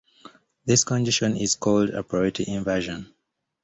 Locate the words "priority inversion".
2.01-3.13